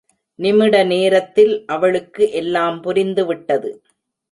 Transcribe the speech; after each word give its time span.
நிமிட 0.39 0.83
நேரத்தில் 0.83 1.65
அவளுக்கு 1.67 2.31
எல்லாம் 2.31 2.81
புரிந்து 2.81 3.25
விட்டது. 3.25 3.71